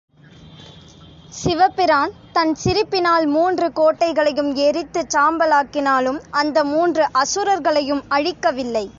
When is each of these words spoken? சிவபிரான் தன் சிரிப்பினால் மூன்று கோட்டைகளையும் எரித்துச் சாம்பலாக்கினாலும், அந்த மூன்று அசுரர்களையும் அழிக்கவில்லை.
சிவபிரான் 1.43 2.11
தன் 2.33 2.55
சிரிப்பினால் 2.63 3.25
மூன்று 3.27 3.71
கோட்டைகளையும் 3.71 4.55
எரித்துச் 4.55 5.15
சாம்பலாக்கினாலும், 5.15 6.19
அந்த 6.31 6.63
மூன்று 6.63 7.05
அசுரர்களையும் 7.13 8.03
அழிக்கவில்லை. 8.09 8.85